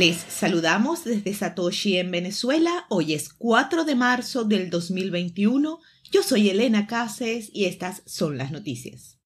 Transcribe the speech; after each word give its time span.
Les 0.00 0.16
saludamos 0.16 1.04
desde 1.04 1.34
Satoshi 1.34 1.98
en 1.98 2.10
Venezuela. 2.10 2.86
Hoy 2.88 3.12
es 3.12 3.28
4 3.34 3.84
de 3.84 3.94
marzo 3.94 4.44
del 4.44 4.70
2021. 4.70 5.78
Yo 6.10 6.22
soy 6.22 6.48
Elena 6.48 6.86
Cases 6.86 7.50
y 7.52 7.66
estas 7.66 8.02
son 8.06 8.38
las 8.38 8.50
noticias. 8.50 9.20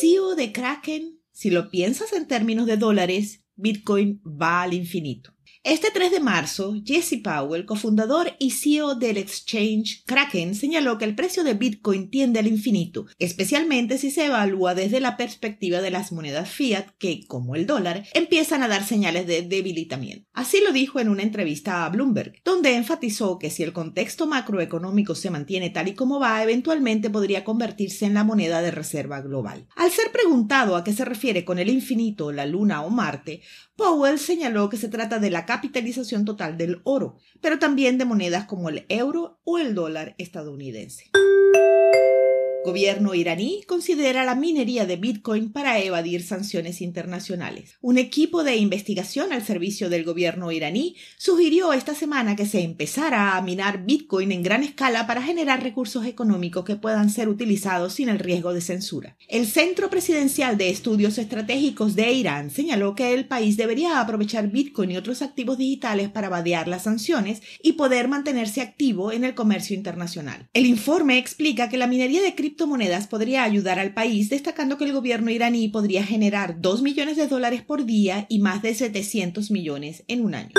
CEO 0.00 0.36
de 0.36 0.52
Kraken, 0.52 1.18
si 1.32 1.50
lo 1.50 1.70
piensas 1.70 2.12
en 2.12 2.28
términos 2.28 2.66
de 2.66 2.76
dólares, 2.76 3.42
Bitcoin 3.56 4.22
va 4.24 4.62
al 4.62 4.74
infinito. 4.74 5.34
Este 5.68 5.90
3 5.92 6.10
de 6.10 6.20
marzo, 6.20 6.76
Jesse 6.82 7.20
Powell, 7.22 7.66
cofundador 7.66 8.34
y 8.38 8.52
CEO 8.52 8.94
del 8.94 9.18
exchange 9.18 10.02
Kraken, 10.06 10.54
señaló 10.54 10.96
que 10.96 11.04
el 11.04 11.14
precio 11.14 11.44
de 11.44 11.52
Bitcoin 11.52 12.08
tiende 12.08 12.38
al 12.38 12.46
infinito, 12.46 13.04
especialmente 13.18 13.98
si 13.98 14.10
se 14.10 14.24
evalúa 14.24 14.74
desde 14.74 14.98
la 14.98 15.18
perspectiva 15.18 15.82
de 15.82 15.90
las 15.90 16.10
monedas 16.10 16.48
fiat 16.48 16.86
que, 16.98 17.26
como 17.26 17.54
el 17.54 17.66
dólar, 17.66 18.04
empiezan 18.14 18.62
a 18.62 18.68
dar 18.68 18.82
señales 18.82 19.26
de 19.26 19.42
debilitamiento. 19.42 20.26
Así 20.32 20.62
lo 20.66 20.72
dijo 20.72 21.00
en 21.00 21.10
una 21.10 21.22
entrevista 21.22 21.84
a 21.84 21.90
Bloomberg, 21.90 22.40
donde 22.46 22.74
enfatizó 22.74 23.38
que 23.38 23.50
si 23.50 23.62
el 23.62 23.74
contexto 23.74 24.26
macroeconómico 24.26 25.14
se 25.14 25.28
mantiene 25.28 25.68
tal 25.68 25.88
y 25.88 25.94
como 25.94 26.18
va, 26.18 26.42
eventualmente 26.42 27.10
podría 27.10 27.44
convertirse 27.44 28.06
en 28.06 28.14
la 28.14 28.24
moneda 28.24 28.62
de 28.62 28.70
reserva 28.70 29.20
global. 29.20 29.66
Al 29.76 29.90
ser 29.90 30.12
preguntado 30.12 30.76
a 30.76 30.82
qué 30.82 30.94
se 30.94 31.04
refiere 31.04 31.44
con 31.44 31.58
el 31.58 31.68
infinito, 31.68 32.32
la 32.32 32.46
luna 32.46 32.80
o 32.80 32.88
Marte, 32.88 33.42
Powell 33.76 34.18
señaló 34.18 34.70
que 34.70 34.76
se 34.76 34.88
trata 34.88 35.20
de 35.20 35.30
la 35.30 35.46
capitalización 35.58 36.24
total 36.24 36.56
del 36.56 36.80
oro, 36.84 37.16
pero 37.40 37.58
también 37.58 37.98
de 37.98 38.04
monedas 38.04 38.44
como 38.44 38.68
el 38.68 38.86
euro 38.88 39.40
o 39.42 39.58
el 39.58 39.74
dólar 39.74 40.14
estadounidense 40.16 41.10
gobierno 42.68 43.14
iraní 43.14 43.62
considera 43.66 44.26
la 44.26 44.34
minería 44.34 44.84
de 44.84 44.96
Bitcoin 44.96 45.50
para 45.50 45.78
evadir 45.78 46.22
sanciones 46.22 46.82
internacionales. 46.82 47.78
Un 47.80 47.96
equipo 47.96 48.44
de 48.44 48.56
investigación 48.56 49.32
al 49.32 49.42
servicio 49.42 49.88
del 49.88 50.04
gobierno 50.04 50.52
iraní 50.52 50.94
sugirió 51.16 51.72
esta 51.72 51.94
semana 51.94 52.36
que 52.36 52.44
se 52.44 52.60
empezara 52.60 53.38
a 53.38 53.40
minar 53.40 53.86
Bitcoin 53.86 54.32
en 54.32 54.42
gran 54.42 54.62
escala 54.62 55.06
para 55.06 55.22
generar 55.22 55.62
recursos 55.62 56.04
económicos 56.04 56.66
que 56.66 56.76
puedan 56.76 57.08
ser 57.08 57.30
utilizados 57.30 57.94
sin 57.94 58.10
el 58.10 58.18
riesgo 58.18 58.52
de 58.52 58.60
censura. 58.60 59.16
El 59.28 59.46
Centro 59.46 59.88
Presidencial 59.88 60.58
de 60.58 60.68
Estudios 60.68 61.16
Estratégicos 61.16 61.96
de 61.96 62.12
Irán 62.12 62.50
señaló 62.50 62.94
que 62.94 63.14
el 63.14 63.26
país 63.26 63.56
debería 63.56 63.98
aprovechar 63.98 64.50
Bitcoin 64.50 64.90
y 64.90 64.98
otros 64.98 65.22
activos 65.22 65.56
digitales 65.56 66.10
para 66.10 66.28
vadear 66.28 66.68
las 66.68 66.82
sanciones 66.82 67.40
y 67.62 67.72
poder 67.72 68.08
mantenerse 68.08 68.60
activo 68.60 69.10
en 69.10 69.24
el 69.24 69.34
comercio 69.34 69.74
internacional. 69.74 70.50
El 70.52 70.66
informe 70.66 71.16
explica 71.16 71.70
que 71.70 71.78
la 71.78 71.86
minería 71.86 72.20
de 72.20 72.34
cripto 72.34 72.57
monedas 72.66 73.06
podría 73.06 73.44
ayudar 73.44 73.78
al 73.78 73.94
país, 73.94 74.28
destacando 74.30 74.76
que 74.76 74.84
el 74.84 74.92
gobierno 74.92 75.30
iraní 75.30 75.68
podría 75.68 76.04
generar 76.04 76.60
2 76.60 76.82
millones 76.82 77.16
de 77.16 77.28
dólares 77.28 77.62
por 77.62 77.84
día 77.84 78.26
y 78.28 78.40
más 78.40 78.62
de 78.62 78.74
700 78.74 79.50
millones 79.50 80.04
en 80.08 80.24
un 80.24 80.34
año. 80.34 80.54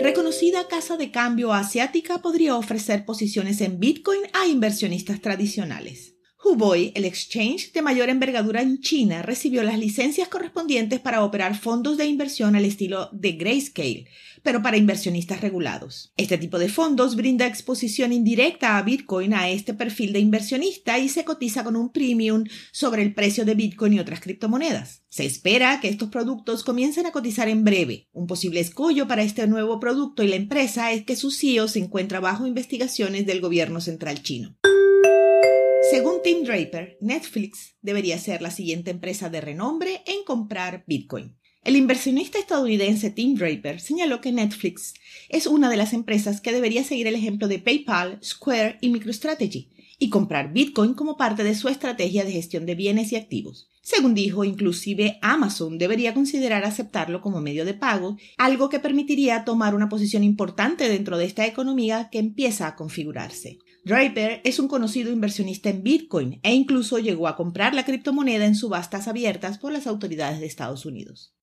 Reconocida 0.00 0.68
casa 0.68 0.96
de 0.96 1.10
cambio 1.10 1.52
asiática 1.52 2.22
podría 2.22 2.56
ofrecer 2.56 3.04
posiciones 3.04 3.60
en 3.60 3.78
Bitcoin 3.78 4.20
a 4.32 4.46
inversionistas 4.46 5.20
tradicionales. 5.20 6.16
Huboy, 6.44 6.90
el 6.96 7.04
exchange 7.04 7.72
de 7.72 7.82
mayor 7.82 8.08
envergadura 8.08 8.62
en 8.62 8.80
China, 8.80 9.22
recibió 9.22 9.62
las 9.62 9.78
licencias 9.78 10.26
correspondientes 10.26 10.98
para 10.98 11.22
operar 11.22 11.56
fondos 11.56 11.96
de 11.96 12.06
inversión 12.06 12.56
al 12.56 12.64
estilo 12.64 13.10
de 13.12 13.32
Grayscale, 13.32 14.06
pero 14.42 14.60
para 14.60 14.76
inversionistas 14.76 15.40
regulados. 15.40 16.12
Este 16.16 16.38
tipo 16.38 16.58
de 16.58 16.68
fondos 16.68 17.14
brinda 17.14 17.46
exposición 17.46 18.12
indirecta 18.12 18.76
a 18.76 18.82
Bitcoin 18.82 19.34
a 19.34 19.50
este 19.50 19.72
perfil 19.72 20.12
de 20.12 20.18
inversionista 20.18 20.98
y 20.98 21.08
se 21.08 21.24
cotiza 21.24 21.62
con 21.62 21.76
un 21.76 21.92
premium 21.92 22.42
sobre 22.72 23.02
el 23.02 23.14
precio 23.14 23.44
de 23.44 23.54
Bitcoin 23.54 23.92
y 23.92 24.00
otras 24.00 24.20
criptomonedas. 24.20 25.02
Se 25.10 25.24
espera 25.24 25.78
que 25.80 25.88
estos 25.88 26.08
productos 26.08 26.64
comiencen 26.64 27.06
a 27.06 27.12
cotizar 27.12 27.48
en 27.48 27.62
breve. 27.62 28.08
Un 28.12 28.26
posible 28.26 28.58
escollo 28.58 29.06
para 29.06 29.22
este 29.22 29.46
nuevo 29.46 29.78
producto 29.78 30.24
y 30.24 30.28
la 30.28 30.36
empresa 30.36 30.90
es 30.90 31.04
que 31.04 31.14
su 31.14 31.30
CEO 31.30 31.68
se 31.68 31.78
encuentra 31.78 32.18
bajo 32.18 32.48
investigaciones 32.48 33.26
del 33.26 33.40
gobierno 33.40 33.80
central 33.80 34.22
chino. 34.22 34.56
Según 35.92 36.22
Tim 36.22 36.42
Draper, 36.42 36.96
Netflix 37.02 37.76
debería 37.82 38.16
ser 38.16 38.40
la 38.40 38.50
siguiente 38.50 38.90
empresa 38.90 39.28
de 39.28 39.42
renombre 39.42 40.00
en 40.06 40.24
comprar 40.24 40.84
Bitcoin. 40.86 41.36
El 41.64 41.76
inversionista 41.76 42.38
estadounidense 42.38 43.10
Tim 43.10 43.34
Draper 43.34 43.78
señaló 43.78 44.22
que 44.22 44.32
Netflix 44.32 44.94
es 45.28 45.46
una 45.46 45.68
de 45.68 45.76
las 45.76 45.92
empresas 45.92 46.40
que 46.40 46.50
debería 46.50 46.82
seguir 46.82 47.08
el 47.08 47.14
ejemplo 47.14 47.46
de 47.46 47.58
PayPal, 47.58 48.18
Square 48.24 48.78
y 48.80 48.88
MicroStrategy 48.88 49.68
y 49.98 50.08
comprar 50.08 50.54
Bitcoin 50.54 50.94
como 50.94 51.18
parte 51.18 51.44
de 51.44 51.54
su 51.54 51.68
estrategia 51.68 52.24
de 52.24 52.32
gestión 52.32 52.64
de 52.64 52.74
bienes 52.74 53.12
y 53.12 53.16
activos. 53.16 53.68
Según 53.82 54.14
dijo, 54.14 54.44
inclusive 54.44 55.18
Amazon 55.22 55.76
debería 55.76 56.14
considerar 56.14 56.64
aceptarlo 56.64 57.20
como 57.20 57.40
medio 57.40 57.64
de 57.64 57.74
pago, 57.74 58.16
algo 58.38 58.68
que 58.68 58.78
permitiría 58.78 59.44
tomar 59.44 59.74
una 59.74 59.88
posición 59.88 60.22
importante 60.22 60.88
dentro 60.88 61.18
de 61.18 61.24
esta 61.24 61.46
economía 61.46 62.08
que 62.10 62.20
empieza 62.20 62.68
a 62.68 62.76
configurarse. 62.76 63.58
Draper 63.84 64.40
es 64.44 64.60
un 64.60 64.68
conocido 64.68 65.10
inversionista 65.10 65.68
en 65.68 65.82
Bitcoin 65.82 66.38
e 66.44 66.54
incluso 66.54 67.00
llegó 67.00 67.26
a 67.26 67.34
comprar 67.34 67.74
la 67.74 67.84
criptomoneda 67.84 68.46
en 68.46 68.54
subastas 68.54 69.08
abiertas 69.08 69.58
por 69.58 69.72
las 69.72 69.88
autoridades 69.88 70.38
de 70.38 70.46
Estados 70.46 70.86
Unidos 70.86 71.34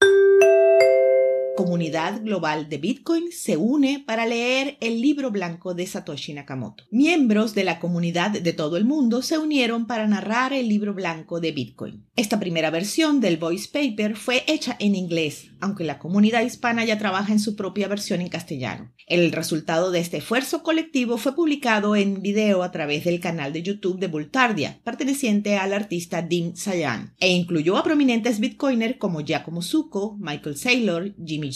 comunidad 1.60 2.22
global 2.24 2.70
de 2.70 2.78
Bitcoin 2.78 3.34
se 3.34 3.58
une 3.58 4.02
para 4.08 4.26
leer 4.26 4.78
el 4.80 5.02
libro 5.02 5.30
blanco 5.30 5.74
de 5.74 5.86
Satoshi 5.86 6.32
Nakamoto. 6.32 6.86
Miembros 6.90 7.54
de 7.54 7.66
la 7.66 7.82
comunidad 7.82 8.32
de 8.32 8.54
todo 8.54 8.78
el 8.78 8.86
mundo 8.86 9.22
se 9.22 9.38
unieron 9.38 9.86
para 9.86 10.08
narrar 10.08 10.54
el 10.54 10.70
libro 10.70 10.94
blanco 10.94 11.42
de 11.42 11.52
Bitcoin. 11.52 12.06
Esta 12.16 12.40
primera 12.40 12.70
versión 12.70 13.20
del 13.20 13.36
voice 13.36 13.68
paper 13.74 14.16
fue 14.16 14.46
hecha 14.48 14.78
en 14.80 14.96
inglés, 14.96 15.50
aunque 15.60 15.84
la 15.84 16.00
comunidad 16.00 16.44
hispana 16.44 16.86
ya 16.86 16.98
trabaja 16.98 17.34
en 17.34 17.42
su 17.42 17.58
propia 17.58 17.90
versión 17.90 18.22
en 18.22 18.30
castellano. 18.30 18.94
El 19.06 19.32
resultado 19.34 19.92
de 19.92 20.00
este 20.00 20.18
esfuerzo 20.18 20.64
colectivo 20.64 21.18
fue 21.18 21.36
publicado 21.36 21.98
en 21.98 22.22
video 22.22 22.64
a 22.64 22.72
través 22.72 23.04
del 23.04 23.20
canal 23.20 23.52
de 23.52 23.64
YouTube 23.64 24.00
de 24.00 24.08
Bultardia, 24.08 24.80
perteneciente 24.86 25.58
al 25.58 25.74
artista 25.74 26.22
Dim 26.22 26.56
Sayan, 26.56 27.16
e 27.20 27.34
incluyó 27.34 27.76
a 27.76 27.84
prominentes 27.84 28.40
bitcoiners 28.40 28.98
como 28.98 29.22
Giacomo 29.22 29.62
Zucco, 29.62 30.16
Michael 30.22 30.56
Saylor, 30.56 31.14
Jimmy 31.26 31.49